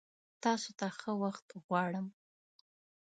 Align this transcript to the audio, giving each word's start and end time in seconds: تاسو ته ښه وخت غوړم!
تاسو 0.43 0.69
ته 0.79 0.87
ښه 0.97 1.11
وخت 1.23 1.47
غوړم! 1.65 2.07